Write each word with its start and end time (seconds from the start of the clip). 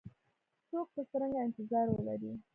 څوک 0.69 0.87
به 0.95 1.01
څرنګه 1.09 1.39
انتظار 1.45 1.87
ولري؟ 1.91 2.31